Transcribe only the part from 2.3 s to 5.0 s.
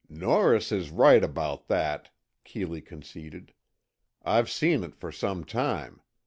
Keeley conceded. "I've seen it